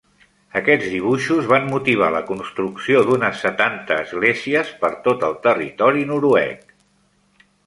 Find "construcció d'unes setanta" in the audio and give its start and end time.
2.29-3.99